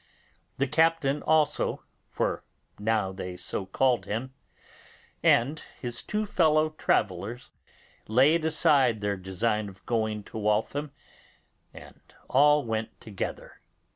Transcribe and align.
The 0.57 0.65
captain 0.65 1.21
also 1.21 1.83
(for 2.09 2.43
so 2.83 3.13
they 3.13 3.37
now 3.53 3.65
called 3.65 4.05
him), 4.07 4.33
and 5.21 5.61
his 5.79 6.01
two 6.01 6.25
fellow 6.25 6.71
travellers, 6.71 7.51
laid 8.07 8.43
aside 8.43 9.01
their 9.01 9.15
design 9.15 9.69
of 9.69 9.85
going 9.85 10.23
to 10.23 10.39
Waltham, 10.39 10.91
and 11.71 12.01
all 12.27 12.65
went 12.65 12.99
together. 12.99 13.61